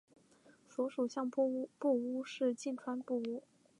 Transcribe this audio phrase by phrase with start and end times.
[0.67, 3.43] 所属相扑部屋是境川部屋。